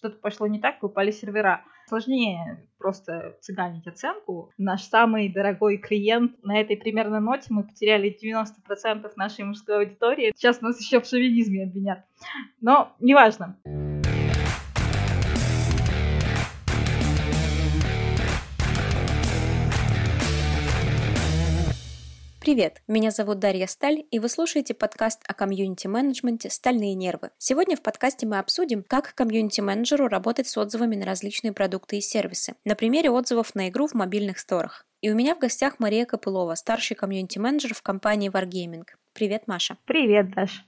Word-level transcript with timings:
что-то 0.00 0.16
пошло 0.16 0.46
не 0.46 0.58
так, 0.58 0.82
упали 0.82 1.10
сервера. 1.10 1.62
Сложнее 1.86 2.66
просто 2.78 3.36
цыганить 3.40 3.86
оценку. 3.86 4.50
Наш 4.56 4.82
самый 4.84 5.28
дорогой 5.28 5.76
клиент 5.76 6.42
на 6.42 6.58
этой 6.58 6.76
примерно 6.76 7.20
ноте 7.20 7.46
мы 7.50 7.64
потеряли 7.64 8.16
90% 8.16 9.10
нашей 9.16 9.44
мужской 9.44 9.78
аудитории. 9.78 10.32
Сейчас 10.34 10.62
нас 10.62 10.80
еще 10.80 11.00
в 11.00 11.06
шовинизме 11.06 11.64
обвинят. 11.64 12.04
Но 12.60 12.92
неважно. 13.00 13.58
Привет, 22.40 22.80
меня 22.88 23.10
зовут 23.10 23.38
Дарья 23.38 23.66
Сталь, 23.66 24.06
и 24.10 24.18
вы 24.18 24.30
слушаете 24.30 24.72
подкаст 24.72 25.20
о 25.28 25.34
комьюнити-менеджменте 25.34 26.48
«Стальные 26.48 26.94
нервы». 26.94 27.32
Сегодня 27.36 27.76
в 27.76 27.82
подкасте 27.82 28.26
мы 28.26 28.38
обсудим, 28.38 28.82
как 28.82 29.14
комьюнити-менеджеру 29.14 30.08
работать 30.08 30.48
с 30.48 30.56
отзывами 30.56 30.96
на 30.96 31.04
различные 31.04 31.52
продукты 31.52 31.98
и 31.98 32.00
сервисы, 32.00 32.54
на 32.64 32.76
примере 32.76 33.10
отзывов 33.10 33.54
на 33.54 33.68
игру 33.68 33.88
в 33.88 33.92
мобильных 33.92 34.38
сторах. 34.38 34.86
И 35.02 35.10
у 35.10 35.14
меня 35.14 35.34
в 35.34 35.38
гостях 35.38 35.78
Мария 35.80 36.06
Копылова, 36.06 36.54
старший 36.54 36.96
комьюнити-менеджер 36.96 37.74
в 37.74 37.82
компании 37.82 38.30
Wargaming. 38.30 38.86
Привет, 39.12 39.46
Маша. 39.46 39.76
Привет, 39.84 40.30
Даш. 40.30 40.64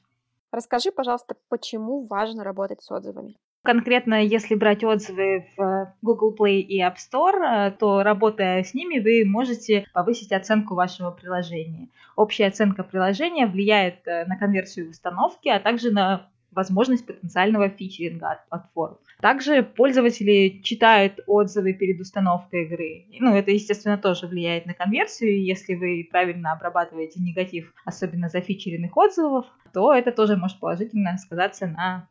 Расскажи, 0.51 0.93
пожалуйста, 0.93 1.37
почему 1.48 2.05
важно 2.05 2.45
работать 2.45 2.83
с 2.83 2.91
отзывами? 2.91 3.39
Конкретно, 3.62 4.25
если 4.25 4.57
брать 4.57 4.83
отзывы 4.83 5.47
в 5.57 5.95
Google 6.03 6.34
Play 6.37 6.61
и 6.61 6.83
App 6.83 6.97
Store, 6.97 7.69
э, 7.69 7.70
то 7.70 8.03
работая 8.03 8.65
с 8.65 8.75
ними, 8.75 8.98
вы 8.98 9.25
можете 9.25 9.87
повысить 9.93 10.33
оценку 10.33 10.75
вашего 10.75 11.12
приложения. 11.12 11.89
Общая 12.17 12.47
оценка 12.47 12.83
приложения 12.83 13.47
влияет 13.47 14.06
э, 14.06 14.25
на 14.27 14.37
конверсию 14.37 14.91
установки, 14.91 15.48
а 15.48 15.61
также 15.61 15.93
на 15.93 16.29
возможность 16.51 17.06
потенциального 17.06 17.69
фичеринга 17.69 18.33
от 18.33 18.48
платформ. 18.48 18.98
Также 19.20 19.62
пользователи 19.62 20.61
читают 20.62 21.20
отзывы 21.27 21.73
перед 21.73 22.01
установкой 22.01 22.65
игры. 22.65 23.06
Ну, 23.20 23.34
это, 23.34 23.53
естественно, 23.53 23.97
тоже 23.97 24.27
влияет 24.27 24.67
на 24.67 24.75
конверсию. 24.75 25.42
Если 25.42 25.75
вы 25.75 26.09
правильно 26.11 26.53
обрабатываете 26.53 27.20
негатив, 27.20 27.72
особенно 27.84 28.28
зафичеренных 28.28 28.97
отзывов, 28.97 29.47
то 29.72 29.94
это 29.94 30.12
тоже 30.12 30.37
может 30.37 30.59
положительно 30.59 31.17
сказаться 31.17 31.67
на 31.67 32.09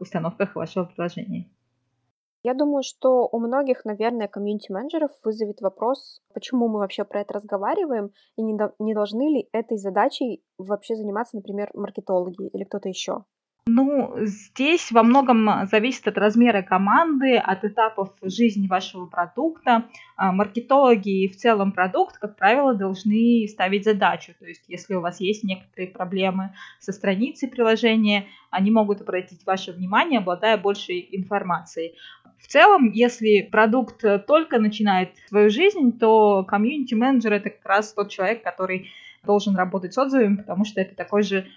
установках 0.00 0.54
вашего 0.56 0.84
приложения. 0.84 1.48
Я 2.42 2.54
думаю, 2.54 2.84
что 2.84 3.28
у 3.32 3.40
многих, 3.40 3.84
наверное, 3.84 4.28
комьюнити-менеджеров 4.28 5.10
вызовет 5.24 5.60
вопрос, 5.60 6.22
почему 6.32 6.68
мы 6.68 6.78
вообще 6.78 7.04
про 7.04 7.22
это 7.22 7.34
разговариваем, 7.34 8.12
и 8.36 8.42
не, 8.42 8.56
до, 8.56 8.72
не 8.78 8.94
должны 8.94 9.28
ли 9.28 9.48
этой 9.50 9.78
задачей 9.78 10.44
вообще 10.56 10.94
заниматься, 10.94 11.34
например, 11.34 11.70
маркетологи 11.74 12.48
или 12.48 12.62
кто-то 12.62 12.88
еще. 12.88 13.24
Ну, 13.68 14.14
здесь 14.20 14.92
во 14.92 15.02
многом 15.02 15.66
зависит 15.66 16.06
от 16.06 16.16
размера 16.18 16.62
команды, 16.62 17.36
от 17.36 17.64
этапов 17.64 18.10
жизни 18.22 18.68
вашего 18.68 19.06
продукта. 19.06 19.86
А, 20.16 20.30
маркетологи 20.30 21.24
и 21.24 21.28
в 21.28 21.36
целом 21.36 21.72
продукт, 21.72 22.16
как 22.16 22.36
правило, 22.36 22.74
должны 22.74 23.44
ставить 23.48 23.82
задачу. 23.82 24.34
То 24.38 24.46
есть, 24.46 24.62
если 24.68 24.94
у 24.94 25.00
вас 25.00 25.20
есть 25.20 25.42
некоторые 25.42 25.88
проблемы 25.88 26.54
со 26.78 26.92
страницей 26.92 27.48
приложения, 27.48 28.26
они 28.50 28.70
могут 28.70 29.00
обратить 29.00 29.44
ваше 29.44 29.72
внимание, 29.72 30.20
обладая 30.20 30.56
большей 30.58 31.08
информацией. 31.10 31.96
В 32.38 32.46
целом, 32.46 32.92
если 32.92 33.42
продукт 33.42 34.00
только 34.28 34.60
начинает 34.60 35.10
свою 35.26 35.50
жизнь, 35.50 35.98
то 35.98 36.44
комьюнити-менеджер 36.44 37.32
это 37.32 37.50
как 37.50 37.66
раз 37.66 37.92
тот 37.92 38.10
человек, 38.10 38.44
который 38.44 38.90
должен 39.24 39.56
работать 39.56 39.92
с 39.92 39.98
отзывами, 39.98 40.36
потому 40.36 40.64
что 40.64 40.80
это 40.80 40.94
такой 40.94 41.24
же 41.24 41.48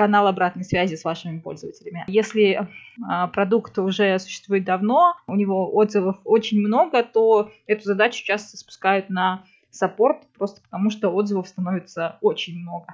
канал 0.00 0.26
обратной 0.26 0.64
связи 0.64 0.94
с 0.94 1.04
вашими 1.04 1.38
пользователями. 1.38 2.04
Если 2.06 2.66
а, 3.06 3.26
продукт 3.28 3.78
уже 3.78 4.18
существует 4.18 4.64
давно, 4.64 5.14
у 5.26 5.36
него 5.36 5.74
отзывов 5.76 6.16
очень 6.24 6.58
много, 6.58 7.02
то 7.02 7.50
эту 7.66 7.84
задачу 7.84 8.24
часто 8.24 8.56
спускают 8.56 9.10
на 9.10 9.44
саппорт, 9.70 10.26
просто 10.38 10.62
потому 10.62 10.88
что 10.88 11.10
отзывов 11.10 11.48
становится 11.48 12.16
очень 12.22 12.58
много. 12.58 12.86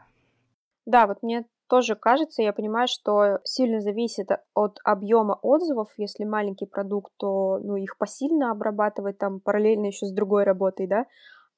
Да, 0.84 1.06
вот 1.06 1.22
мне 1.22 1.44
тоже 1.68 1.94
кажется, 1.94 2.42
я 2.42 2.52
понимаю, 2.52 2.88
что 2.88 3.38
сильно 3.44 3.80
зависит 3.80 4.28
от 4.54 4.78
объема 4.84 5.38
отзывов. 5.42 5.88
Если 5.96 6.24
маленький 6.24 6.66
продукт, 6.66 7.12
то 7.18 7.60
ну, 7.62 7.76
их 7.76 7.98
посильно 7.98 8.50
обрабатывать 8.50 9.18
там 9.18 9.38
параллельно 9.38 9.86
еще 9.86 10.06
с 10.06 10.12
другой 10.12 10.42
работой, 10.42 10.88
да. 10.88 11.06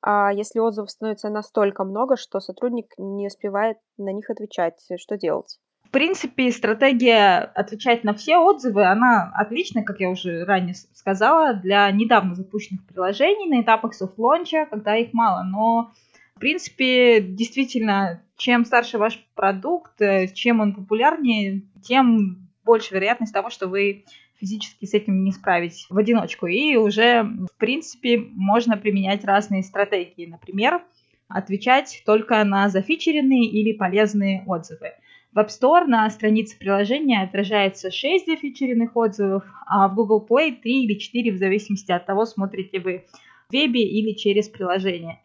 А 0.01 0.33
если 0.33 0.59
отзывов 0.61 0.91
становится 0.91 1.29
настолько 1.29 1.85
много, 1.85 2.17
что 2.17 2.41
сотрудник 2.41 2.93
не 2.99 3.27
успевает 3.27 3.79
на 3.97 4.13
них 4.13 4.31
отвечать, 4.31 4.75
что 4.99 5.17
делать? 5.17 5.59
В 5.89 5.91
принципе, 5.91 6.53
стратегия 6.53 7.39
отвечать 7.55 8.05
на 8.05 8.13
все 8.13 8.37
отзывы, 8.37 8.85
она 8.85 9.33
отличная, 9.35 9.83
как 9.83 10.01
я 10.01 10.11
уже 10.11 10.45
ранее 10.45 10.75
сказала, 10.75 11.55
для 11.55 11.91
недавно 11.91 12.35
запущенных 12.35 12.87
приложений 12.87 13.49
на 13.49 13.63
этапах 13.63 13.95
soft 13.95 14.19
launch 14.19 14.55
а, 14.55 14.67
когда 14.67 14.97
их 14.97 15.15
мало. 15.15 15.45
Но, 15.45 15.93
в 16.37 16.41
принципе, 16.41 17.23
действительно, 17.23 18.23
чем 18.37 18.67
старше 18.67 18.99
ваш 18.99 19.27
продукт, 19.35 19.99
э, 20.03 20.29
чем 20.29 20.61
он 20.61 20.75
популярнее, 20.75 21.63
тем 21.83 22.49
больше 22.67 22.95
вероятность 22.95 23.33
того, 23.33 23.49
что 23.49 23.67
вы 23.67 24.05
физически 24.39 24.85
с 24.85 24.95
этим 24.95 25.25
не 25.25 25.33
справить 25.33 25.87
в 25.91 25.97
одиночку. 25.97 26.47
И 26.47 26.77
уже, 26.77 27.23
в 27.23 27.57
принципе, 27.59 28.19
можно 28.19 28.77
применять 28.77 29.25
разные 29.25 29.63
стратегии. 29.63 30.27
Например, 30.27 30.83
отвечать 31.29 32.03
только 32.07 32.43
на 32.45 32.69
зафичеренные 32.69 33.45
или 33.45 33.73
полезные 33.73 34.45
отзывы. 34.47 34.93
В 35.33 35.39
App 35.39 35.49
Store 35.49 35.85
на 35.85 36.09
странице 36.11 36.59
приложения 36.59 37.23
отражается 37.23 37.91
6 37.91 38.27
зафичеренных 38.27 38.97
отзывов, 38.97 39.45
а 39.67 39.89
в 39.89 39.95
Google 39.95 40.27
Play 40.29 40.57
3 40.61 40.85
или 40.85 40.95
4 40.95 41.33
в 41.33 41.37
зависимости 41.37 41.93
от 41.93 42.07
того, 42.07 42.25
смотрите 42.25 42.81
вы 42.81 43.05
в 43.49 43.53
вебе 43.53 43.83
или 43.83 44.13
через 44.13 44.49
приложение. 44.49 45.21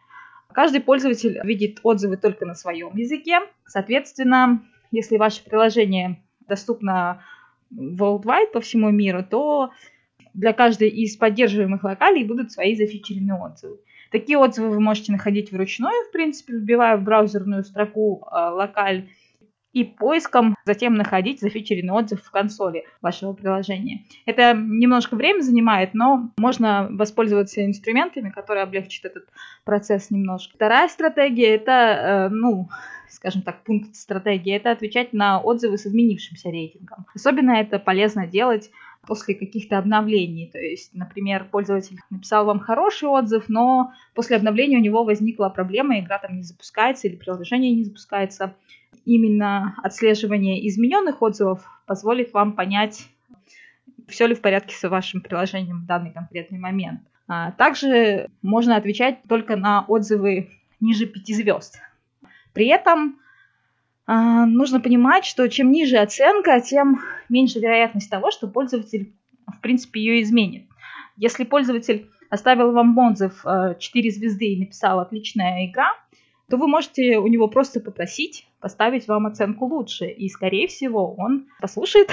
Каждый 0.52 0.81
пользователь 0.81 1.40
видит 1.44 1.79
отзывы 1.84 2.18
только 2.18 2.46
на 2.46 2.53
своем 2.53 2.96
языке. 2.96 3.40
Соответственно, 3.66 4.62
если 4.91 5.18
ваше 5.18 5.44
приложение 5.44 6.22
доступно 6.47 7.23
worldwide 7.75 8.51
по 8.53 8.61
всему 8.61 8.89
миру, 8.91 9.23
то 9.23 9.72
для 10.34 10.53
каждой 10.53 10.89
из 10.89 11.16
поддерживаемых 11.16 11.84
локалей 11.84 12.23
будут 12.23 12.51
свои 12.51 12.75
зафичеренные 12.75 13.35
отзывы. 13.35 13.79
Такие 14.11 14.38
отзывы 14.38 14.69
вы 14.69 14.79
можете 14.79 15.11
находить 15.11 15.51
вручную, 15.51 16.07
в 16.07 16.11
принципе, 16.11 16.53
вбивая 16.53 16.97
в 16.97 17.03
браузерную 17.03 17.63
строку 17.63 18.23
э, 18.25 18.50
локаль 18.50 19.09
и 19.73 19.84
поиском 19.84 20.56
затем 20.66 20.94
находить 20.94 21.41
зафичеренный 21.41 21.94
отзыв 21.94 22.23
в 22.23 22.31
консоли 22.31 22.85
вашего 23.01 23.34
приложения. 23.34 24.03
Это 24.25 24.53
немножко 24.53 25.16
время 25.16 25.41
занимает, 25.41 25.94
но 25.94 26.31
можно 26.38 26.88
воспользоваться 26.91 27.66
инструментами, 27.66 28.29
которые 28.29 28.63
облегчат 28.63 29.06
этот 29.06 29.28
процесс 29.66 30.11
немножко. 30.11 30.53
Вторая 30.56 30.88
стратегия 30.88 31.56
это, 31.56 31.72
э, 31.72 32.29
ну, 32.29 32.69
скажем 33.09 33.41
так, 33.41 33.63
пункт 33.63 33.95
стратегии, 33.95 34.53
это 34.53 34.72
отвечать 34.72 35.11
на 35.13 35.39
отзывы 35.39 35.78
с 35.78 35.88
изменившимся 35.88 36.50
рейтингом. 36.50 37.05
Особенно 37.13 37.51
это 37.51 37.79
полезно 37.79 38.28
делать 38.28 38.69
после 39.07 39.35
каких-то 39.35 39.78
обновлений. 39.78 40.50
То 40.51 40.59
есть, 40.59 40.94
например, 40.94 41.47
пользователь 41.51 41.97
написал 42.09 42.45
вам 42.45 42.59
хороший 42.59 43.09
отзыв, 43.09 43.45
но 43.50 43.91
после 44.13 44.38
обновления 44.38 44.78
у 44.78 44.81
него 44.81 45.03
возникла 45.03 45.50
проблема, 45.50 46.00
игра 46.00 46.19
там 46.19 46.38
не 46.38 46.44
запускается 46.44 47.07
или 47.07 47.16
приложение 47.16 47.73
не 47.73 47.84
запускается. 47.84 48.55
Именно 49.05 49.75
отслеживание 49.83 50.67
измененных 50.67 51.21
отзывов 51.21 51.65
позволит 51.85 52.33
вам 52.33 52.53
понять, 52.53 53.07
все 54.07 54.27
ли 54.27 54.35
в 54.35 54.41
порядке 54.41 54.75
с 54.75 54.87
вашим 54.87 55.21
приложением 55.21 55.81
в 55.81 55.85
данный 55.85 56.11
конкретный 56.11 56.59
момент. 56.59 57.01
А 57.27 57.51
также 57.51 58.29
можно 58.41 58.75
отвечать 58.75 59.19
только 59.27 59.55
на 59.55 59.85
отзывы 59.87 60.49
ниже 60.79 61.05
5 61.05 61.35
звезд. 61.35 61.79
При 62.53 62.67
этом 62.67 63.19
э, 64.07 64.13
нужно 64.13 64.79
понимать, 64.79 65.25
что 65.25 65.47
чем 65.49 65.71
ниже 65.71 65.97
оценка, 65.97 66.59
тем 66.61 66.99
меньше 67.29 67.59
вероятность 67.59 68.09
того, 68.09 68.31
что 68.31 68.47
пользователь, 68.47 69.13
в 69.47 69.59
принципе, 69.61 70.01
ее 70.01 70.21
изменит. 70.21 70.67
Если 71.16 71.43
пользователь 71.43 72.09
оставил 72.29 72.72
вам 72.72 72.97
отзыв 72.97 73.46
э, 73.46 73.75
4 73.79 74.11
звезды 74.11 74.53
и 74.53 74.59
написал 74.59 74.99
«отличная 74.99 75.66
игра», 75.67 75.91
то 76.53 76.58
вы 76.58 76.67
можете 76.67 77.17
у 77.17 77.26
него 77.26 77.47
просто 77.47 77.79
попросить 77.79 78.47
поставить 78.59 79.08
вам 79.08 79.26
оценку 79.26 79.66
лучше. 79.66 80.05
И, 80.05 80.29
скорее 80.29 80.67
всего, 80.67 81.16
он 81.16 81.47
послушает 81.59 82.11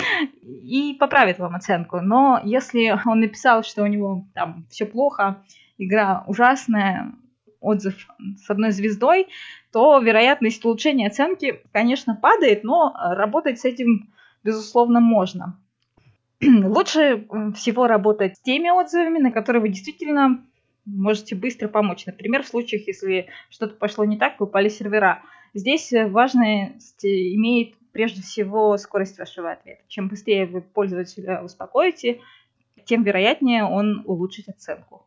и 0.42 0.96
поправит 0.98 1.38
вам 1.38 1.56
оценку. 1.56 2.00
Но 2.00 2.40
если 2.42 2.98
он 3.04 3.20
написал, 3.20 3.62
что 3.62 3.82
у 3.82 3.86
него 3.86 4.24
там 4.32 4.64
все 4.70 4.86
плохо, 4.86 5.44
игра 5.76 6.24
ужасная, 6.26 7.12
отзыв 7.60 8.08
с 8.42 8.48
одной 8.48 8.70
звездой, 8.70 9.26
то 9.74 9.98
вероятность 9.98 10.64
улучшения 10.64 11.08
оценки, 11.08 11.60
конечно, 11.70 12.14
падает, 12.16 12.64
но 12.64 12.94
работать 12.96 13.60
с 13.60 13.66
этим, 13.66 14.10
безусловно, 14.42 15.00
можно. 15.00 15.60
Лучше 16.40 17.26
всего 17.56 17.86
работать 17.86 18.38
с 18.38 18.40
теми 18.40 18.70
отзывами, 18.70 19.18
на 19.18 19.32
которые 19.32 19.60
вы 19.60 19.68
действительно 19.68 20.46
можете 20.84 21.34
быстро 21.34 21.68
помочь. 21.68 22.06
Например, 22.06 22.42
в 22.42 22.48
случаях, 22.48 22.86
если 22.86 23.28
что-то 23.50 23.74
пошло 23.74 24.04
не 24.04 24.16
так, 24.16 24.40
упали 24.40 24.68
сервера. 24.68 25.22
Здесь 25.54 25.92
важность 25.92 27.04
имеет 27.04 27.74
прежде 27.92 28.22
всего 28.22 28.76
скорость 28.78 29.18
вашего 29.18 29.52
ответа. 29.52 29.82
Чем 29.88 30.08
быстрее 30.08 30.46
вы 30.46 30.62
пользователя 30.62 31.42
успокоите, 31.42 32.20
тем 32.84 33.02
вероятнее 33.02 33.64
он 33.64 34.02
улучшит 34.06 34.48
оценку. 34.48 35.04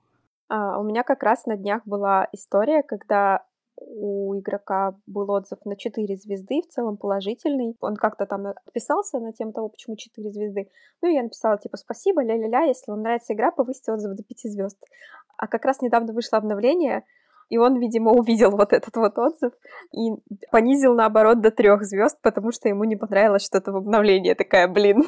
А, 0.48 0.80
у 0.80 0.84
меня 0.84 1.04
как 1.04 1.24
раз 1.24 1.46
на 1.46 1.58
днях 1.58 1.82
была 1.86 2.28
история, 2.32 2.84
когда 2.84 3.44
у 3.78 4.38
игрока 4.40 4.96
был 5.06 5.30
отзыв 5.32 5.60
на 5.66 5.76
4 5.76 6.16
звезды, 6.16 6.62
в 6.62 6.68
целом 6.68 6.98
положительный. 6.98 7.76
Он 7.82 7.96
как-то 7.96 8.26
там 8.26 8.48
отписался 8.48 9.20
на 9.20 9.34
тему 9.34 9.52
того, 9.52 9.70
почему 9.70 9.96
4 9.98 10.32
звезды. 10.32 10.70
Ну, 11.02 11.10
и 11.10 11.14
я 11.14 11.24
написала, 11.24 11.58
типа, 11.58 11.78
спасибо, 11.78 12.24
ля-ля-ля, 12.24 12.64
если 12.64 12.92
вам 12.92 13.02
нравится 13.02 13.34
игра, 13.34 13.52
повысьте 13.52 13.92
отзыв 13.92 14.16
до 14.16 14.24
5 14.24 14.52
звезд. 14.52 14.78
А 15.38 15.48
как 15.48 15.66
раз 15.66 15.82
недавно 15.82 16.14
вышло 16.14 16.38
обновление, 16.38 17.04
и 17.50 17.58
он, 17.58 17.80
видимо, 17.80 18.12
увидел 18.12 18.52
вот 18.52 18.74
этот 18.74 18.96
вот 18.96 19.18
отзыв 19.18 19.54
и 19.92 20.12
понизил, 20.52 20.96
наоборот, 20.96 21.42
до 21.42 21.52
трех 21.52 21.84
звезд, 21.84 22.20
потому 22.22 22.52
что 22.52 22.70
ему 22.70 22.84
не 22.86 22.96
понравилось 22.96 23.46
что-то 23.46 23.72
в 23.72 23.78
обновлении. 23.78 24.30
Я 24.30 24.36
такая, 24.36 24.68
блин. 24.68 25.04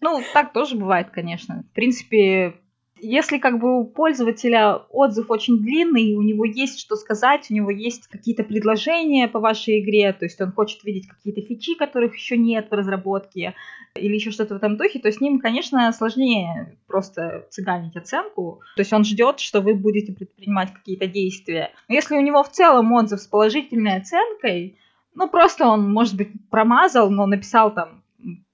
Ну, 0.00 0.22
так 0.32 0.52
тоже 0.52 0.76
бывает, 0.76 1.10
конечно. 1.10 1.62
В 1.70 1.74
принципе, 1.74 2.54
если 3.02 3.38
как 3.38 3.58
бы 3.58 3.80
у 3.80 3.84
пользователя 3.84 4.76
отзыв 4.90 5.30
очень 5.30 5.58
длинный, 5.58 6.14
у 6.14 6.22
него 6.22 6.44
есть 6.44 6.80
что 6.80 6.96
сказать, 6.96 7.50
у 7.50 7.54
него 7.54 7.70
есть 7.70 8.08
какие-то 8.08 8.44
предложения 8.44 9.28
по 9.28 9.40
вашей 9.40 9.80
игре, 9.80 10.12
то 10.12 10.24
есть 10.24 10.40
он 10.40 10.52
хочет 10.52 10.84
видеть 10.84 11.08
какие-то 11.08 11.42
фичи, 11.42 11.74
которых 11.74 12.14
еще 12.14 12.36
нет 12.36 12.68
в 12.70 12.74
разработке, 12.74 13.54
или 13.94 14.14
еще 14.14 14.30
что-то 14.30 14.54
в 14.54 14.56
этом 14.58 14.76
духе, 14.76 14.98
то 14.98 15.10
с 15.10 15.20
ним, 15.20 15.40
конечно, 15.40 15.92
сложнее 15.92 16.76
просто 16.86 17.46
цыганить 17.50 17.96
оценку. 17.96 18.60
То 18.76 18.82
есть 18.82 18.92
он 18.92 19.04
ждет, 19.04 19.40
что 19.40 19.60
вы 19.60 19.74
будете 19.74 20.12
предпринимать 20.12 20.72
какие-то 20.72 21.06
действия. 21.06 21.72
Но 21.88 21.94
если 21.94 22.16
у 22.16 22.20
него 22.20 22.42
в 22.42 22.50
целом 22.50 22.92
отзыв 22.92 23.20
с 23.20 23.26
положительной 23.26 23.96
оценкой, 23.96 24.78
ну 25.14 25.28
просто 25.28 25.66
он, 25.66 25.90
может 25.90 26.16
быть, 26.16 26.30
промазал, 26.50 27.10
но 27.10 27.26
написал 27.26 27.74
там 27.74 27.99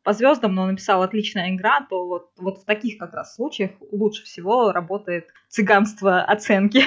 по 0.06 0.12
звездам, 0.12 0.54
но 0.54 0.66
написал 0.66 1.02
отличная 1.02 1.50
игра, 1.50 1.84
то 1.90 2.06
вот, 2.06 2.30
вот 2.38 2.58
в 2.58 2.64
таких 2.64 2.96
как 2.96 3.12
раз 3.12 3.34
случаях 3.34 3.72
лучше 3.90 4.22
всего 4.22 4.70
работает 4.70 5.26
цыганство 5.48 6.22
оценки. 6.22 6.84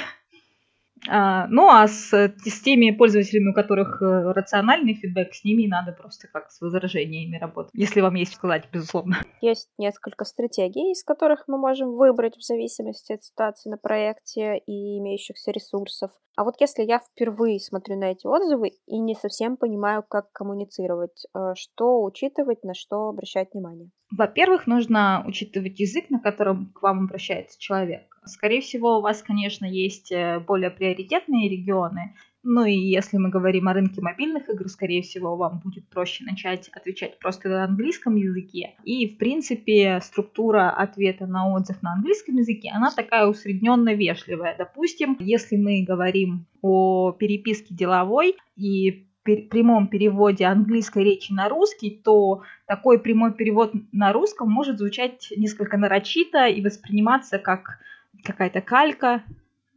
А, 1.07 1.47
ну, 1.47 1.69
а 1.69 1.87
с, 1.87 2.11
с 2.11 2.61
теми 2.61 2.91
пользователями, 2.91 3.51
у 3.51 3.53
которых 3.53 4.01
э, 4.01 4.31
рациональный 4.33 4.93
фидбэк, 4.95 5.33
с 5.33 5.43
ними 5.45 5.65
надо 5.65 5.93
просто 5.93 6.27
как 6.27 6.51
с 6.51 6.59
возражениями 6.59 7.37
работать, 7.37 7.71
если 7.73 8.01
вам 8.01 8.15
есть 8.15 8.33
сказать, 8.33 8.65
безусловно. 8.71 9.17
Есть 9.41 9.69
несколько 9.77 10.25
стратегий, 10.25 10.91
из 10.91 11.03
которых 11.03 11.45
мы 11.47 11.57
можем 11.57 11.95
выбрать 11.95 12.35
в 12.35 12.41
зависимости 12.41 13.13
от 13.13 13.23
ситуации 13.23 13.69
на 13.69 13.77
проекте 13.77 14.57
и 14.65 14.99
имеющихся 14.99 15.51
ресурсов. 15.51 16.11
А 16.39 16.45
вот 16.45 16.55
если 16.61 16.83
я 16.83 16.99
впервые 16.99 17.59
смотрю 17.59 17.97
на 17.97 18.11
эти 18.11 18.25
отзывы 18.25 18.71
и 18.87 18.97
не 18.97 19.13
совсем 19.13 19.57
понимаю, 19.57 20.05
как 20.07 20.31
коммуницировать, 20.31 21.25
э, 21.35 21.51
что 21.57 22.01
учитывать, 22.01 22.63
на 22.63 22.73
что 22.73 23.09
обращать 23.09 23.49
внимание? 23.51 23.89
Во-первых, 24.09 24.65
нужно 24.65 25.21
учитывать 25.27 25.77
язык, 25.81 26.09
на 26.09 26.21
котором 26.21 26.71
к 26.73 26.81
вам 26.81 27.03
обращается 27.03 27.59
человек. 27.59 28.03
Скорее 28.23 28.61
всего, 28.61 28.99
у 28.99 29.01
вас, 29.01 29.21
конечно, 29.21 29.65
есть 29.65 30.13
э, 30.13 30.39
более 30.39 30.71
приоритетные 30.71 31.49
регионы, 31.49 32.15
ну 32.43 32.65
и 32.65 32.73
если 32.73 33.17
мы 33.17 33.29
говорим 33.29 33.67
о 33.67 33.73
рынке 33.73 34.01
мобильных 34.01 34.49
игр, 34.49 34.69
скорее 34.69 35.01
всего, 35.01 35.35
вам 35.35 35.59
будет 35.59 35.87
проще 35.89 36.23
начать 36.23 36.69
отвечать 36.69 37.19
просто 37.19 37.49
на 37.49 37.65
английском 37.65 38.15
языке. 38.15 38.75
И, 38.83 39.07
в 39.07 39.17
принципе, 39.17 39.99
структура 40.01 40.69
ответа 40.69 41.27
на 41.27 41.53
отзыв 41.53 41.81
на 41.81 41.93
английском 41.93 42.37
языке, 42.37 42.71
она 42.73 42.91
такая 42.91 43.27
усредненно 43.27 43.93
вежливая. 43.93 44.55
Допустим, 44.57 45.17
если 45.19 45.57
мы 45.57 45.83
говорим 45.83 46.45
о 46.61 47.11
переписке 47.11 47.75
деловой 47.75 48.35
и 48.55 49.05
прямом 49.23 49.87
переводе 49.87 50.45
английской 50.45 51.03
речи 51.03 51.31
на 51.33 51.49
русский, 51.49 52.01
то 52.03 52.43
такой 52.65 52.99
прямой 52.99 53.33
перевод 53.33 53.73
на 53.91 54.13
русском 54.13 54.49
может 54.49 54.79
звучать 54.79 55.31
несколько 55.35 55.77
нарочито 55.77 56.47
и 56.47 56.63
восприниматься 56.63 57.37
как 57.37 57.79
какая-то 58.23 58.61
калька, 58.61 59.23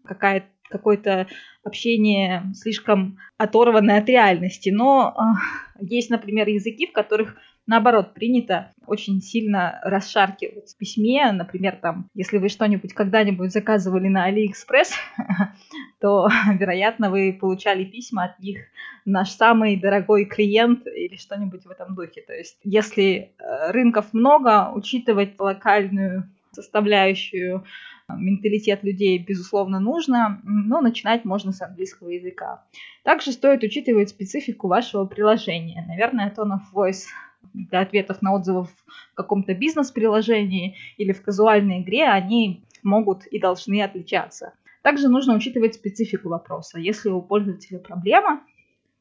какая 0.04 0.48
какое-то 0.72 1.28
общение 1.62 2.42
слишком 2.54 3.19
оторванное 3.36 3.98
от 3.98 4.08
реальности. 4.08 4.70
Но 4.70 5.14
э, 5.16 5.84
есть, 5.84 6.10
например, 6.10 6.48
языки, 6.48 6.86
в 6.88 6.92
которых 6.92 7.36
наоборот, 7.66 8.14
принято 8.14 8.72
очень 8.86 9.20
сильно 9.20 9.80
расшаркивать 9.82 10.72
в 10.72 10.76
письме. 10.76 11.30
Например, 11.32 11.78
там, 11.80 12.08
если 12.14 12.38
вы 12.38 12.48
что-нибудь 12.48 12.92
когда-нибудь 12.92 13.52
заказывали 13.52 14.08
на 14.08 14.24
Алиэкспресс, 14.24 14.92
то, 16.00 16.28
вероятно, 16.58 17.10
вы 17.10 17.36
получали 17.38 17.84
письма 17.84 18.24
от 18.24 18.38
них 18.40 18.58
наш 19.04 19.30
самый 19.30 19.76
дорогой 19.76 20.24
клиент 20.24 20.86
или 20.86 21.16
что-нибудь 21.16 21.64
в 21.64 21.70
этом 21.70 21.94
духе. 21.94 22.22
То 22.22 22.32
есть, 22.32 22.58
если 22.64 23.32
э, 23.38 23.70
рынков 23.70 24.12
много, 24.12 24.72
учитывать 24.74 25.38
локальную 25.38 26.28
составляющую 26.52 27.64
э, 28.08 28.12
менталитет 28.16 28.82
людей, 28.82 29.19
безусловно, 29.19 29.81
нужно, 29.81 30.40
но 30.44 30.81
начинать 30.81 31.25
можно 31.25 31.52
с 31.52 31.62
английского 31.62 32.10
языка. 32.10 32.64
Также 33.02 33.32
стоит 33.32 33.62
учитывать 33.62 34.10
специфику 34.10 34.69
вашего 34.69 35.06
приложения. 35.06 35.84
Наверное, 35.88 36.32
tone 36.37 36.52
of 36.52 36.60
voice 36.75 37.04
для 37.52 37.81
ответов 37.81 38.22
на 38.22 38.34
отзывы 38.34 38.64
в 38.64 39.14
каком-то 39.14 39.54
бизнес-приложении 39.54 40.76
или 40.96 41.12
в 41.12 41.22
казуальной 41.22 41.82
игре, 41.82 42.04
они 42.04 42.64
могут 42.82 43.26
и 43.26 43.38
должны 43.38 43.82
отличаться. 43.82 44.55
Также 44.82 45.08
нужно 45.08 45.34
учитывать 45.34 45.75
специфику 45.75 46.28
вопроса. 46.28 46.78
Если 46.78 47.08
у 47.08 47.22
пользователя 47.22 47.78
проблема, 47.78 48.43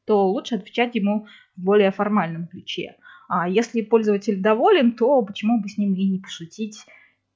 то 0.04 0.28
лучше 0.28 0.56
отвечать 0.56 0.94
ему 0.94 1.26
в 1.56 1.62
более 1.62 1.90
формальном 1.90 2.46
ключе. 2.46 2.96
А 3.28 3.48
если 3.48 3.82
пользователь 3.82 4.40
доволен, 4.40 4.92
то 4.92 5.22
почему 5.22 5.60
бы 5.60 5.68
с 5.68 5.78
ним 5.78 5.94
и 5.94 6.04
не 6.08 6.18
пошутить, 6.18 6.84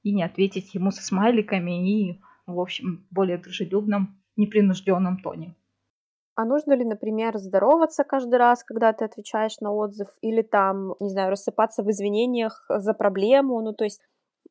и 0.07 0.13
не 0.13 0.23
ответить 0.23 0.73
ему 0.73 0.91
со 0.91 1.03
смайликами 1.03 1.73
и, 1.89 2.21
в 2.45 2.59
общем, 2.59 3.05
более 3.11 3.37
дружелюбном, 3.37 4.21
непринужденном 4.37 5.19
тоне. 5.19 5.55
А 6.35 6.45
нужно 6.45 6.73
ли, 6.73 6.85
например, 6.85 7.37
здороваться 7.37 8.03
каждый 8.03 8.35
раз, 8.35 8.63
когда 8.63 8.93
ты 8.93 9.05
отвечаешь 9.05 9.59
на 9.59 9.71
отзыв, 9.71 10.07
или 10.21 10.43
там, 10.43 10.93
не 10.99 11.09
знаю, 11.09 11.31
рассыпаться 11.31 11.83
в 11.83 11.89
извинениях 11.89 12.65
за 12.69 12.93
проблему, 12.93 13.59
ну, 13.61 13.73
то 13.73 13.83
есть 13.83 14.01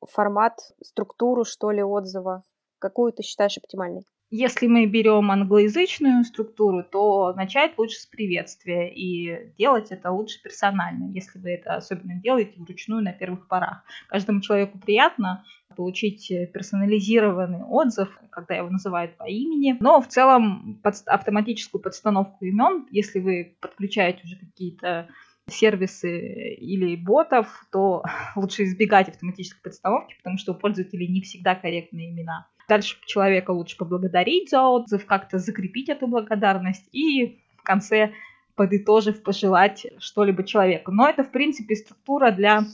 формат, 0.05 0.59
структуру, 0.83 1.45
что 1.45 1.71
ли, 1.71 1.83
отзыва? 1.83 2.43
Какую 2.79 3.13
ты 3.13 3.23
считаешь 3.23 3.57
оптимальной? 3.57 4.05
Если 4.31 4.67
мы 4.67 4.87
берем 4.87 5.31
англоязычную 5.31 6.25
структуру, 6.25 6.83
то 6.83 7.33
начать 7.35 7.79
лучше 7.79 8.01
с 8.01 8.07
приветствия 8.07 8.93
и 8.93 9.55
делать 9.57 9.93
это 9.93 10.11
лучше 10.11 10.43
персонально, 10.43 11.13
если 11.13 11.39
вы 11.39 11.51
это 11.51 11.77
особенно 11.77 12.21
делаете 12.21 12.55
вручную 12.57 13.05
на 13.05 13.13
первых 13.13 13.47
порах. 13.47 13.85
Каждому 14.09 14.41
человеку 14.41 14.79
приятно 14.79 15.45
получить 15.77 16.29
персонализированный 16.53 17.63
отзыв, 17.63 18.19
когда 18.31 18.57
его 18.57 18.69
называют 18.69 19.17
по 19.17 19.29
имени. 19.29 19.77
Но 19.79 20.01
в 20.01 20.09
целом 20.09 20.81
под 20.83 20.97
автоматическую 21.07 21.81
подстановку 21.81 22.45
имен, 22.45 22.89
если 22.91 23.21
вы 23.21 23.57
подключаете 23.61 24.23
уже 24.25 24.37
какие-то 24.37 25.09
сервисы 25.49 26.55
или 26.55 26.97
ботов, 26.97 27.65
то 27.71 28.03
лучше 28.35 28.65
избегать 28.65 29.09
автоматической 29.09 29.63
подстановки, 29.63 30.17
потому 30.17 30.39
что 30.39 30.53
у 30.53 30.57
пользователей 30.57 31.07
не 31.07 31.21
всегда 31.21 31.55
корректные 31.55 32.11
имена. 32.11 32.49
Дальше 32.69 32.97
человека 33.07 33.53
лучше 33.53 33.77
поблагодарить 33.77 34.51
за 34.51 34.63
отзыв, 34.63 35.07
как-то 35.07 35.39
закрепить 35.39 35.89
эту 35.89 36.07
благодарность 36.09 36.89
и 36.93 37.39
в 37.59 37.63
конце 37.63 38.13
подытожив, 38.57 39.23
пожелать 39.23 39.87
что-либо 39.99 40.43
человеку. 40.43 40.91
Но 40.91 41.09
это, 41.09 41.23
в 41.23 41.31
принципе, 41.31 41.77
структура 41.77 42.33
для 42.33 42.65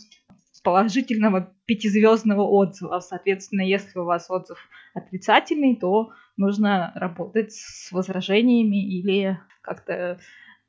положительного 0.62 1.52
пятизвездного 1.66 2.42
отзыва. 2.42 3.00
Соответственно, 3.00 3.62
если 3.62 3.98
у 3.98 4.04
вас 4.04 4.30
отзыв 4.30 4.58
отрицательный, 4.94 5.76
то 5.76 6.12
нужно 6.36 6.92
работать 6.94 7.52
с 7.52 7.90
возражениями 7.92 8.76
или 8.76 9.38
как-то 9.60 10.18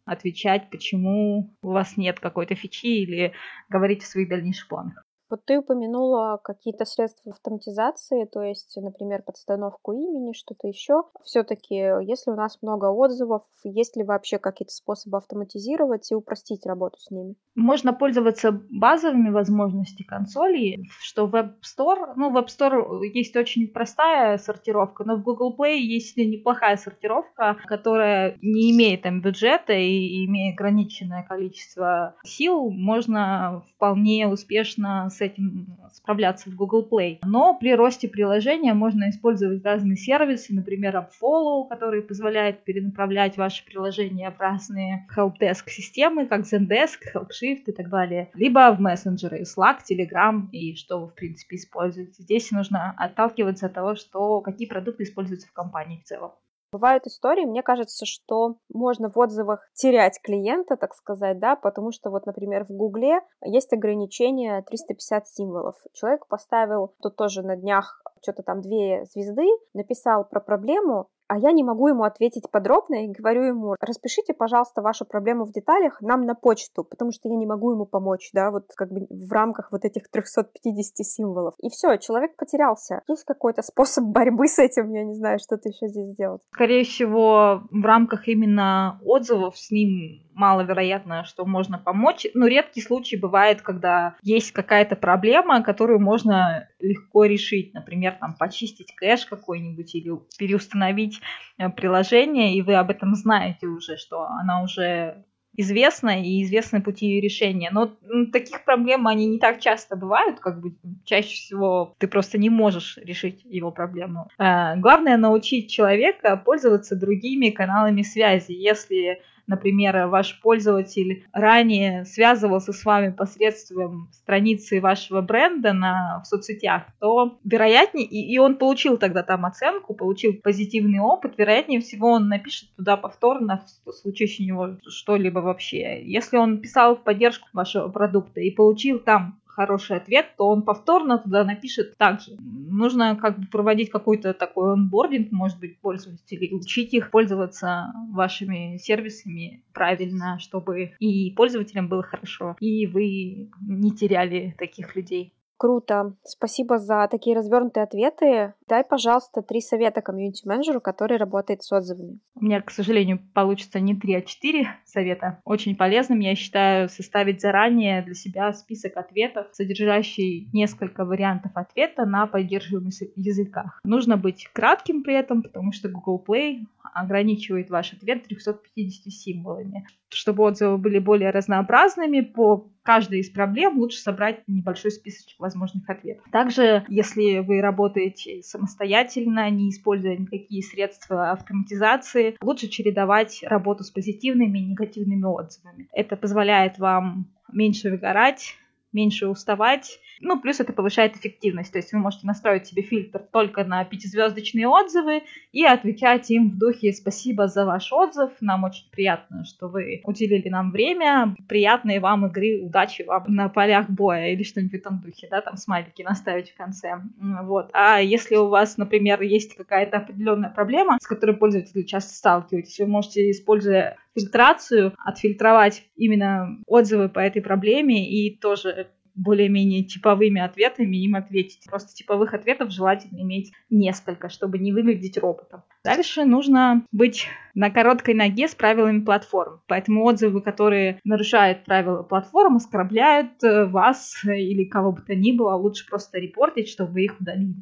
отвечать, 0.06 0.70
почему 0.70 1.56
у 1.62 1.72
вас 1.72 1.96
нет 1.96 2.20
какой-то 2.20 2.56
фичи 2.56 2.88
или 2.88 3.34
говорить 3.70 4.04
о 4.04 4.08
своих 4.08 4.30
дальнейших 4.30 4.68
планах. 4.68 5.03
Вот 5.34 5.46
ты 5.46 5.58
упомянула 5.58 6.40
какие-то 6.44 6.86
средства 6.86 7.32
автоматизации, 7.32 8.26
то 8.26 8.44
есть, 8.44 8.78
например, 8.78 9.24
подстановку 9.24 9.92
имени, 9.92 10.32
что-то 10.34 10.68
еще. 10.68 11.06
Все-таки, 11.24 11.74
если 11.74 12.30
у 12.30 12.36
нас 12.36 12.60
много 12.62 12.92
отзывов, 12.92 13.42
есть 13.64 13.98
ли 13.98 14.04
вообще 14.04 14.38
какие-то 14.38 14.72
способы 14.72 15.18
автоматизировать 15.18 16.12
и 16.12 16.14
упростить 16.14 16.68
работу 16.68 17.00
с 17.00 17.10
ними? 17.10 17.34
Можно 17.56 17.94
пользоваться 17.94 18.52
базовыми 18.52 19.32
возможностями 19.32 20.06
консолей, 20.06 20.88
что 21.02 21.26
в 21.26 21.34
Web 21.34 21.54
Store, 21.64 22.14
ну, 22.16 22.30
в 22.30 22.38
Web 22.38 22.50
Store 22.50 23.04
есть 23.04 23.36
очень 23.36 23.68
простая 23.70 24.38
сортировка, 24.38 25.04
но 25.04 25.16
в 25.16 25.24
Google 25.24 25.56
Play 25.58 25.78
есть 25.78 26.16
неплохая 26.16 26.78
сортировка, 26.78 27.58
которая 27.66 28.38
не 28.44 28.72
имеет 28.72 29.02
там 29.02 29.22
бюджета 29.22 29.74
и 29.74 30.26
имеет 30.26 30.54
ограниченное 30.54 31.24
количество 31.24 32.16
сил, 32.24 32.70
можно 32.70 33.64
вполне 33.76 34.28
успешно 34.28 35.10
с 35.10 35.23
этим 35.24 35.78
справляться 35.92 36.50
в 36.50 36.56
Google 36.56 36.88
Play. 36.90 37.20
Но 37.24 37.58
при 37.58 37.74
росте 37.74 38.08
приложения 38.08 38.74
можно 38.74 39.10
использовать 39.10 39.64
разные 39.64 39.98
сервисы, 39.98 40.54
например, 40.54 40.96
AppFollow, 40.96 41.68
который 41.68 42.02
позволяет 42.02 42.64
перенаправлять 42.64 43.38
ваше 43.38 43.66
приложение 43.66 44.32
в 44.32 44.40
разные 44.40 45.08
helpdesk 45.16 45.68
системы, 45.68 46.28
как 46.28 46.42
Zendesk, 46.42 47.00
HelpShift 47.14 47.64
и 47.68 47.72
так 47.72 47.90
далее, 47.90 48.30
либо 48.34 48.74
в 48.76 48.80
мессенджеры 48.80 49.42
Slack, 49.42 49.78
Telegram 49.90 50.50
и 50.52 50.76
что 50.76 51.00
вы, 51.00 51.08
в 51.08 51.16
принципе, 51.16 51.56
используете. 51.56 52.24
Здесь 52.24 52.52
нужно 52.52 52.94
отталкиваться 52.98 53.68
от 53.68 53.74
того, 53.74 53.96
что 53.96 54.42
какие 54.42 54.68
продукты 54.68 55.04
используются 55.04 55.48
в 55.48 55.54
компании 55.54 56.00
в 56.00 56.04
целом. 56.04 56.32
Бывают 56.74 57.06
истории, 57.06 57.46
мне 57.46 57.62
кажется, 57.62 58.08
что 58.08 58.56
можно 58.74 59.08
в 59.08 59.16
отзывах 59.20 59.70
терять 59.76 60.20
клиента, 60.24 60.76
так 60.76 60.96
сказать, 60.96 61.38
да, 61.38 61.56
потому 61.56 61.92
что 61.92 62.10
вот, 62.10 62.26
например, 62.26 62.66
в 62.66 62.72
Гугле 62.72 63.20
есть 63.46 63.72
ограничение 63.74 64.64
350 64.64 65.28
символов. 65.28 65.76
Человек 65.94 66.26
поставил, 66.28 66.96
тут 67.00 67.16
тоже 67.16 67.44
на 67.44 67.56
днях 67.56 68.02
что-то 68.24 68.42
там 68.42 68.62
две 68.62 69.06
звезды, 69.06 69.46
написал 69.76 70.26
про 70.28 70.40
проблему, 70.40 71.10
а 71.28 71.38
я 71.38 71.52
не 71.52 71.64
могу 71.64 71.88
ему 71.88 72.04
ответить 72.04 72.50
подробно 72.52 73.06
и 73.06 73.08
говорю 73.08 73.44
ему, 73.44 73.76
распишите, 73.80 74.34
пожалуйста, 74.34 74.82
вашу 74.82 75.06
проблему 75.06 75.46
в 75.46 75.52
деталях 75.52 76.02
нам 76.02 76.26
на 76.26 76.36
почту, 76.36 76.84
потому 76.84 77.12
что 77.12 77.30
я 77.30 77.36
не 77.36 77.46
могу 77.46 77.72
ему 77.72 77.86
помочь, 77.86 78.30
да, 78.34 78.52
вот 78.52 78.66
как 78.76 78.92
бы 78.92 79.08
в 79.10 79.32
рамках 79.32 79.72
вот 79.72 79.86
этих 79.86 80.10
350 80.10 81.06
символов. 81.06 81.54
И 81.60 81.70
все, 81.70 81.98
человек 81.98 82.36
потерялся. 82.36 83.02
Есть 83.08 83.24
какой-то 83.24 83.62
способ 83.62 84.06
борьбы 84.06 84.48
с 84.48 84.60
этим, 84.60 84.92
я 84.94 85.04
не 85.04 85.16
знаю, 85.16 85.40
что 85.40 85.58
ты 85.58 85.70
еще 85.70 85.88
здесь 85.88 86.12
сделать. 86.12 86.42
Скорее 86.52 86.84
всего, 86.84 87.64
в 87.72 87.86
рамках 87.86 88.28
именно 88.28 89.00
отзывов 89.04 89.58
с 89.58 89.72
ним 89.72 90.24
маловероятно, 90.36 91.24
что 91.26 91.46
можно 91.46 91.78
помочь. 91.78 92.26
Но 92.34 92.48
редкий 92.48 92.82
случай 92.82 93.18
бывает, 93.18 93.62
когда 93.62 94.16
есть 94.22 94.52
какая-то 94.52 94.96
проблема, 94.96 95.64
которую 95.64 96.00
можно 96.00 96.68
легко 96.80 97.26
решить. 97.26 97.74
Например, 97.74 98.18
там 98.20 98.36
почистить 98.38 98.94
кэш 98.96 99.26
какой-нибудь 99.26 99.96
или 99.96 100.12
переустановить 100.38 101.13
э, 101.58 101.70
приложение, 101.70 102.56
и 102.56 102.62
вы 102.62 102.76
об 102.76 102.90
этом 102.90 103.16
знаете 103.16 103.68
уже, 103.68 103.98
что 103.98 104.26
она 104.26 104.64
уже 104.64 105.24
известна 105.56 106.22
и 106.22 106.44
известны 106.44 106.82
пути 106.82 107.08
ее 107.08 107.22
решения. 107.22 107.70
Но 107.72 107.96
таких 108.32 108.64
проблем 108.66 109.08
они 109.08 109.28
не 109.28 109.40
так 109.40 109.60
часто 109.60 109.96
бывают, 109.96 110.40
как 110.40 110.60
бы 110.60 110.76
чаще 111.06 111.36
всего 111.36 111.96
ты 112.00 112.08
просто 112.08 112.38
не 112.38 112.50
можешь 112.50 112.98
решить 112.98 113.42
его 113.44 113.72
проблему. 113.72 114.30
Э, 114.38 114.76
главное 114.78 115.18
научить 115.18 115.72
человека 115.72 116.38
пользоваться 116.38 116.96
другими 116.96 117.50
каналами 117.50 118.02
связи. 118.02 118.52
Если 118.52 119.22
например, 119.48 120.08
ваш 120.08 120.40
пользователь 120.42 121.26
ранее 121.32 122.06
связывался 122.06 122.74
с 122.74 122.86
вами 122.86 123.12
посредством 123.12 124.10
страницы 124.12 124.80
вашего 124.82 125.22
бренда 125.22 125.74
на, 125.74 126.22
в 126.24 126.28
соцсетях, 126.28 126.84
то 127.00 127.38
вероятнее, 127.44 128.06
и, 128.06 128.34
и 128.34 128.38
он 128.38 128.58
получил 128.58 128.98
тогда 128.98 129.24
там 129.24 129.46
оценку, 129.46 129.94
получил 129.94 130.34
позитивный 130.34 131.00
опыт, 131.00 131.38
вероятнее 131.38 131.82
всего 131.82 132.12
он 132.12 132.28
напишет 132.28 132.70
туда 132.76 132.98
повторно, 132.98 133.66
в 133.86 133.92
случае 133.92 134.30
у 134.40 134.44
него 134.44 134.78
что-либо 134.88 135.40
вообще. 135.40 136.04
Если 136.04 136.38
он 136.38 136.60
писал 136.60 136.96
в 136.96 137.04
поддержку 137.04 137.48
вашего 137.54 137.90
продукта 137.90 138.42
и 138.42 138.52
получил 138.52 139.00
там 139.00 139.40
хороший 139.54 139.98
ответ, 139.98 140.36
то 140.38 140.48
он 140.48 140.64
повторно 140.64 141.18
туда 141.18 141.44
напишет 141.44 141.98
также. 141.98 142.32
Нужно 142.40 143.16
как 143.16 143.40
бы 143.40 143.48
проводить 143.48 143.90
какой-то 143.90 144.34
такой 144.34 144.74
онбординг, 144.74 145.32
может 145.32 145.60
быть, 145.60 145.80
пользователей, 145.80 146.54
учить 146.54 146.94
их 146.94 147.12
пользоваться 147.12 147.94
вашими 148.12 148.78
сервисами 148.78 149.64
правильно, 149.74 150.40
чтобы 150.40 150.94
и 151.00 151.32
пользователям 151.32 151.88
было 151.88 152.04
хорошо, 152.04 152.56
и 152.60 152.88
вы 152.88 153.50
не 153.62 153.92
теряли 153.92 154.56
таких 154.58 154.96
людей. 154.96 155.34
Круто. 155.64 156.14
Спасибо 156.26 156.78
за 156.78 157.08
такие 157.10 157.38
развернутые 157.38 157.86
ответы. 157.86 158.54
Дай, 158.68 158.84
пожалуйста, 158.84 159.42
три 159.42 159.62
совета 159.62 160.02
комьюнити-менеджеру, 160.02 160.82
который 160.82 161.16
работает 161.16 161.64
с 161.64 161.72
отзывами. 161.72 162.20
У 162.36 162.44
меня, 162.44 162.62
к 162.62 162.70
сожалению, 162.70 163.22
получится 163.34 163.80
не 163.80 163.96
три, 163.96 164.16
а 164.16 164.22
четыре 164.22 164.68
совета. 164.84 165.40
Очень 165.46 165.78
полезным 165.78 166.20
я 166.20 166.36
считаю 166.36 166.90
составить 166.90 167.40
заранее 167.40 168.02
для 168.02 168.14
себя 168.14 168.52
список 168.52 168.98
ответов, 168.98 169.48
содержащий 169.54 170.50
несколько 170.52 171.06
вариантов 171.06 171.54
ответа 171.56 172.06
на 172.06 172.28
поддерживаемых 172.28 172.94
языках. 173.16 173.80
Нужно 173.86 174.18
быть 174.18 174.50
кратким 174.52 175.02
при 175.02 175.16
этом, 175.16 175.44
потому 175.44 175.72
что 175.72 175.88
Google 175.88 176.22
Play 176.28 176.66
ограничивает 176.94 177.70
ваш 177.70 177.94
ответ 177.94 178.24
350 178.26 179.14
символами. 179.14 179.88
Чтобы 180.10 180.44
отзывы 180.44 180.78
были 180.78 181.00
более 181.00 181.30
разнообразными 181.30 182.20
по 182.20 182.70
каждой 182.84 183.20
из 183.20 183.30
проблем 183.30 183.78
лучше 183.78 183.98
собрать 183.98 184.44
небольшой 184.48 184.92
списочек 184.92 185.40
возможных 185.40 185.90
ответов. 185.90 186.26
Также, 186.32 186.86
если 186.90 187.40
вы 187.40 187.62
работаете 187.62 188.42
самостоятельно, 188.44 189.50
не 189.50 189.70
используя 189.70 190.18
никакие 190.18 190.62
средства 190.62 191.32
автоматизации, 191.32 192.38
лучше 192.42 192.68
чередовать 192.68 193.44
работу 193.44 193.84
с 193.84 193.92
позитивными 193.92 194.60
и 194.60 194.66
негативными 194.66 195.24
отзывами. 195.24 195.88
Это 195.94 196.16
позволяет 196.16 196.78
вам 196.78 197.32
меньше 197.52 197.90
выгорать, 197.90 198.58
меньше 198.94 199.28
уставать. 199.28 200.00
Ну, 200.20 200.40
плюс 200.40 200.60
это 200.60 200.74
повышает 200.74 201.18
эффективность. 201.18 201.72
То 201.72 201.80
есть 201.80 201.92
вы 201.92 202.00
можете 202.00 202.28
настроить 202.28 202.68
себе 202.68 202.82
фильтр 202.82 203.20
только 203.32 203.64
на 203.64 203.84
пятизвездочные 203.84 204.68
отзывы 204.68 205.24
и 205.52 205.66
отвечать 205.66 206.30
им 206.32 206.52
в 206.52 206.58
духе 206.58 206.94
«Спасибо 206.94 207.48
за 207.48 207.66
ваш 207.66 207.92
отзыв, 207.92 208.32
нам 208.40 208.64
очень 208.64 208.90
приятно, 208.92 209.44
что 209.46 209.68
вы 209.68 210.02
уделили 210.04 210.50
нам 210.50 210.72
время, 210.72 211.36
приятной 211.48 212.00
вам 212.00 212.26
игры, 212.28 212.62
удачи 212.62 213.04
вам 213.04 213.26
на 213.28 213.50
полях 213.50 213.90
боя» 213.90 214.32
или 214.32 214.44
что-нибудь 214.44 214.74
в 214.74 214.76
этом 214.76 215.00
духе, 215.00 215.28
да, 215.30 215.42
там 215.42 215.58
смайлики 215.58 216.02
наставить 216.04 216.52
в 216.52 216.56
конце. 216.56 217.02
Вот. 217.44 217.70
А 217.74 218.00
если 218.00 218.36
у 218.36 218.48
вас, 218.48 218.78
например, 218.78 219.22
есть 219.22 219.56
какая-то 219.56 219.98
определенная 219.98 220.50
проблема, 220.50 220.98
с 221.02 221.08
которой 221.08 221.36
пользователи 221.36 221.84
часто 221.84 222.14
сталкиваются, 222.14 222.84
вы 222.84 222.90
можете, 222.90 223.30
используя 223.32 223.98
фильтрацию, 224.16 224.94
отфильтровать 224.98 225.84
именно 225.96 226.60
отзывы 226.68 227.10
по 227.10 227.20
этой 227.20 227.42
проблеме 227.42 228.10
и 228.10 228.38
тоже 228.38 228.90
более-менее 229.16 229.84
типовыми 229.84 230.42
ответами 230.42 230.98
им 230.98 231.16
ответить. 231.16 231.66
Просто 231.70 231.94
типовых 231.94 232.34
ответов 232.34 232.72
желательно 232.72 233.22
иметь 233.22 233.52
несколько, 233.70 234.30
чтобы 234.30 234.58
не 234.58 234.72
выглядеть 234.72 235.18
роботом. 235.18 235.64
Дальше 235.84 236.26
нужно 236.26 236.86
быть 236.92 237.28
на 237.54 237.70
короткой 237.70 238.16
ноге 238.16 238.48
с 238.48 238.56
правилами 238.56 239.02
платформ. 239.02 239.62
Поэтому 239.68 240.04
отзывы, 240.04 240.42
которые 240.42 241.00
нарушают 241.04 241.66
правила 241.66 242.04
платформы, 242.04 242.58
оскорбляют 242.58 243.44
э, 243.44 243.66
вас 243.66 244.24
или 244.26 244.64
кого 244.64 244.94
бы 244.94 245.02
то 245.02 245.16
ни 245.16 245.32
было, 245.32 245.56
лучше 245.56 245.88
просто 245.88 246.20
репортить, 246.20 246.70
чтобы 246.70 246.94
вы 246.94 247.04
их 247.06 247.20
удалили. 247.20 247.56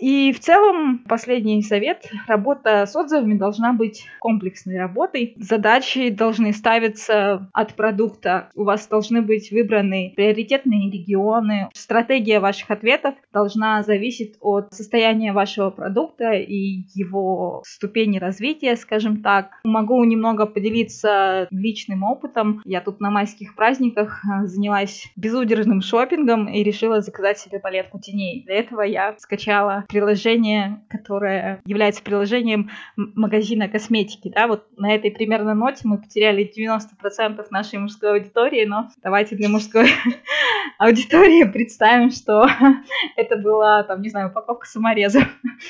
И 0.00 0.32
в 0.32 0.40
целом, 0.40 0.98
последний 1.08 1.62
совет, 1.62 2.10
работа 2.26 2.86
с 2.86 2.96
отзывами 2.96 3.34
должна 3.34 3.72
быть 3.72 4.06
комплексной 4.20 4.78
работой. 4.78 5.34
Задачи 5.38 6.10
должны 6.10 6.52
ставиться 6.52 7.48
от 7.52 7.74
продукта. 7.74 8.50
У 8.54 8.64
вас 8.64 8.86
должны 8.88 9.22
быть 9.22 9.50
выбраны 9.50 10.12
приоритетные 10.16 10.90
регионы. 10.90 11.68
Стратегия 11.72 12.40
ваших 12.40 12.70
ответов 12.70 13.14
должна 13.32 13.82
зависеть 13.82 14.36
от 14.40 14.72
состояния 14.72 15.32
вашего 15.32 15.70
продукта 15.70 16.32
и 16.32 16.82
его 16.94 17.62
ступени 17.64 18.18
развития, 18.18 18.76
скажем 18.76 19.22
так. 19.22 19.50
Могу 19.64 20.02
немного 20.04 20.46
поделиться 20.46 21.46
личным 21.50 22.02
опытом. 22.02 22.60
Я 22.64 22.80
тут 22.80 23.00
на 23.00 23.10
майских 23.10 23.54
праздниках 23.54 24.22
занялась 24.44 25.06
безудержным 25.16 25.80
шопингом 25.80 26.48
и 26.48 26.62
решила 26.62 27.00
заказать 27.00 27.38
себе 27.38 27.60
палетку 27.60 27.98
теней. 28.00 28.42
Для 28.44 28.56
этого 28.56 28.82
я 28.82 29.14
скачала 29.18 29.75
приложение, 29.88 30.82
которое 30.88 31.60
является 31.64 32.02
приложением 32.02 32.70
магазина 32.96 33.68
косметики. 33.68 34.32
Да, 34.34 34.46
вот 34.46 34.66
на 34.76 34.94
этой 34.94 35.10
примерно 35.10 35.54
ноте 35.54 35.82
мы 35.84 35.98
потеряли 35.98 36.50
90% 36.56 37.46
нашей 37.50 37.78
мужской 37.78 38.12
аудитории, 38.12 38.64
но 38.64 38.88
давайте 39.02 39.36
для 39.36 39.48
мужской 39.48 39.88
аудитории 40.78 41.44
представим, 41.44 42.10
что 42.10 42.46
это 43.16 43.36
была, 43.36 43.82
там, 43.82 44.02
не 44.02 44.08
знаю, 44.08 44.30
упаковка 44.30 44.66
самореза. 44.66 45.20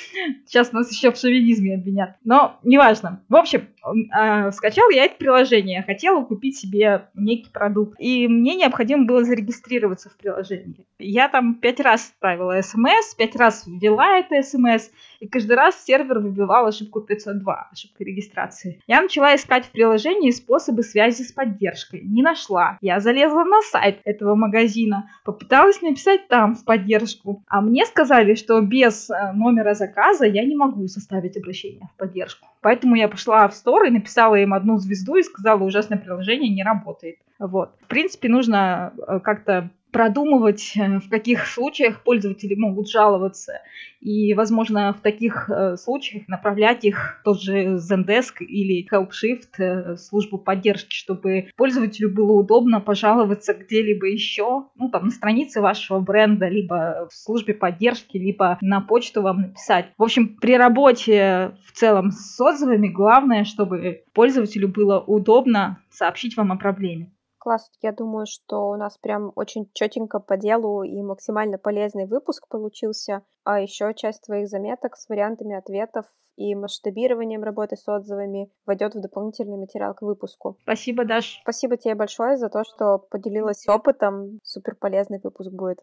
Сейчас 0.46 0.72
нас 0.72 0.90
еще 0.90 1.12
в 1.12 1.16
шовинизме 1.16 1.74
обвинят. 1.74 2.16
Но 2.24 2.58
неважно. 2.62 3.22
В 3.28 3.36
общем, 3.36 3.68
э, 3.84 4.50
скачал 4.52 4.90
я 4.90 5.04
это 5.04 5.16
приложение, 5.16 5.82
хотела 5.82 6.24
купить 6.24 6.58
себе 6.58 7.08
некий 7.14 7.50
продукт, 7.50 7.96
и 7.98 8.28
мне 8.28 8.54
необходимо 8.56 9.06
было 9.06 9.24
зарегистрироваться 9.24 10.10
в 10.10 10.16
приложении. 10.16 10.86
Я 10.98 11.28
там 11.28 11.54
пять 11.54 11.80
раз 11.80 12.12
отправила 12.14 12.60
смс, 12.62 13.14
пять 13.16 13.36
раз 13.36 13.64
ввела 13.66 13.95
ввела 13.96 14.18
это 14.18 14.42
смс, 14.42 14.90
и 15.20 15.26
каждый 15.26 15.56
раз 15.56 15.82
сервер 15.84 16.18
выбивал 16.18 16.66
ошибку 16.66 17.00
502, 17.00 17.68
ошибку 17.72 18.04
регистрации. 18.04 18.80
Я 18.86 19.02
начала 19.02 19.34
искать 19.34 19.66
в 19.66 19.70
приложении 19.70 20.30
способы 20.30 20.82
связи 20.82 21.22
с 21.22 21.32
поддержкой. 21.32 22.02
Не 22.02 22.22
нашла. 22.22 22.78
Я 22.80 23.00
залезла 23.00 23.44
на 23.44 23.62
сайт 23.62 24.00
этого 24.04 24.34
магазина, 24.34 25.10
попыталась 25.24 25.80
написать 25.82 26.28
там 26.28 26.54
в 26.54 26.64
поддержку, 26.64 27.42
а 27.48 27.60
мне 27.60 27.86
сказали, 27.86 28.34
что 28.34 28.60
без 28.60 29.10
э, 29.10 29.32
номера 29.32 29.74
заказа 29.74 30.26
я 30.26 30.44
не 30.44 30.56
могу 30.56 30.86
составить 30.88 31.36
обращение 31.36 31.88
в 31.94 31.98
поддержку. 31.98 32.48
Поэтому 32.60 32.96
я 32.96 33.08
пошла 33.08 33.46
в 33.48 33.54
стор 33.54 33.84
и 33.84 33.90
написала 33.90 34.34
им 34.36 34.52
одну 34.52 34.78
звезду 34.78 35.16
и 35.16 35.22
сказала, 35.22 35.62
ужасное 35.62 35.98
приложение 35.98 36.52
не 36.52 36.62
работает. 36.62 37.16
Вот. 37.38 37.74
В 37.82 37.86
принципе, 37.86 38.28
нужно 38.28 38.92
э, 38.96 39.20
как-то 39.20 39.70
продумывать, 39.96 40.74
э, 40.76 40.98
в 40.98 41.08
каких 41.08 41.46
случаях 41.46 42.02
пользователи 42.02 42.54
могут 42.54 42.90
жаловаться. 42.90 43.62
И, 44.02 44.34
возможно, 44.34 44.92
в 44.92 45.00
таких 45.00 45.48
э, 45.48 45.78
случаях 45.78 46.28
направлять 46.28 46.84
их 46.84 47.22
тот 47.24 47.40
же 47.40 47.76
Zendesk 47.76 48.40
или 48.40 48.86
HelpShift, 48.92 49.58
э, 49.58 49.96
службу 49.96 50.36
поддержки, 50.36 50.92
чтобы 50.92 51.48
пользователю 51.56 52.12
было 52.12 52.32
удобно 52.32 52.82
пожаловаться 52.82 53.54
где-либо 53.54 54.06
еще, 54.06 54.64
ну, 54.74 54.90
там, 54.90 55.06
на 55.06 55.10
странице 55.10 55.62
вашего 55.62 55.98
бренда, 56.00 56.46
либо 56.48 57.08
в 57.10 57.14
службе 57.14 57.54
поддержки, 57.54 58.18
либо 58.18 58.58
на 58.60 58.82
почту 58.82 59.22
вам 59.22 59.40
написать. 59.40 59.86
В 59.96 60.02
общем, 60.02 60.36
при 60.36 60.58
работе 60.58 61.56
в 61.64 61.72
целом 61.72 62.10
с 62.10 62.38
отзывами 62.38 62.88
главное, 62.88 63.44
чтобы 63.44 64.02
пользователю 64.12 64.68
было 64.68 65.00
удобно 65.00 65.78
сообщить 65.88 66.36
вам 66.36 66.52
о 66.52 66.56
проблеме. 66.56 67.15
Класс, 67.46 67.70
я 67.80 67.92
думаю, 67.92 68.26
что 68.26 68.70
у 68.70 68.74
нас 68.74 68.98
прям 68.98 69.30
очень 69.36 69.70
четенько 69.72 70.18
по 70.18 70.36
делу 70.36 70.82
и 70.82 71.00
максимально 71.00 71.58
полезный 71.58 72.06
выпуск 72.06 72.48
получился. 72.48 73.22
А 73.44 73.60
еще 73.60 73.94
часть 73.94 74.24
твоих 74.24 74.48
заметок 74.48 74.96
с 74.96 75.08
вариантами 75.08 75.54
ответов 75.54 76.06
и 76.34 76.56
масштабированием 76.56 77.44
работы 77.44 77.76
с 77.76 77.86
отзывами 77.86 78.50
войдет 78.66 78.96
в 78.96 79.00
дополнительный 79.00 79.58
материал 79.58 79.94
к 79.94 80.02
выпуску. 80.02 80.56
Спасибо, 80.62 81.04
Даш. 81.04 81.38
Спасибо 81.42 81.76
тебе 81.76 81.94
большое 81.94 82.36
за 82.36 82.48
то, 82.48 82.64
что 82.64 82.98
поделилась 82.98 83.68
опытом. 83.68 84.40
Супер 84.42 84.74
полезный 84.74 85.20
выпуск 85.22 85.52
будет. 85.52 85.78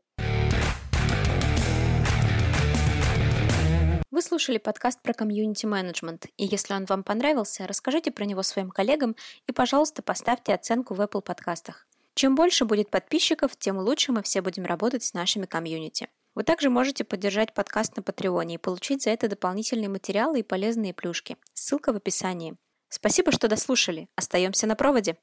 Вы 4.13 4.21
слушали 4.21 4.59
подкаст 4.59 5.01
про 5.01 5.13
комьюнити-менеджмент, 5.13 6.27
и 6.37 6.45
если 6.45 6.75
он 6.75 6.85
вам 6.85 7.03
понравился, 7.03 7.65
расскажите 7.65 8.11
про 8.11 8.25
него 8.25 8.43
своим 8.43 8.69
коллегам 8.69 9.15
и, 9.47 9.51
пожалуйста, 9.51 10.03
поставьте 10.03 10.53
оценку 10.53 10.93
в 10.93 11.01
Apple 11.01 11.23
подкастах. 11.23 11.87
Чем 12.13 12.35
больше 12.35 12.65
будет 12.65 12.91
подписчиков, 12.91 13.57
тем 13.57 13.79
лучше 13.79 14.11
мы 14.11 14.21
все 14.21 14.43
будем 14.43 14.65
работать 14.65 15.03
с 15.03 15.15
нашими 15.15 15.47
комьюнити. 15.47 16.09
Вы 16.35 16.43
также 16.43 16.69
можете 16.69 17.03
поддержать 17.03 17.55
подкаст 17.55 17.95
на 17.95 18.03
Патреоне 18.03 18.53
и 18.53 18.59
получить 18.59 19.01
за 19.01 19.09
это 19.09 19.27
дополнительные 19.27 19.89
материалы 19.89 20.41
и 20.41 20.43
полезные 20.43 20.93
плюшки. 20.93 21.35
Ссылка 21.55 21.91
в 21.91 21.95
описании. 21.95 22.55
Спасибо, 22.89 23.31
что 23.31 23.47
дослушали. 23.47 24.09
Остаемся 24.15 24.67
на 24.67 24.75
проводе. 24.75 25.17